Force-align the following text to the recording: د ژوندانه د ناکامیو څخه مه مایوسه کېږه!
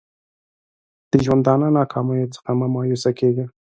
د 1.11 1.13
ژوندانه 1.25 1.67
د 1.71 1.73
ناکامیو 1.77 2.31
څخه 2.35 2.51
مه 2.59 2.67
مایوسه 2.73 3.11
کېږه! 3.19 3.45